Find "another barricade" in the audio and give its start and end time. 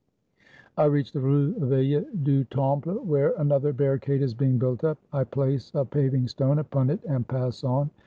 3.37-4.23